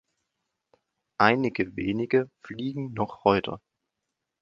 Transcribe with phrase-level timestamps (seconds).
[1.19, 3.61] Einige wenige fliegen noch heute.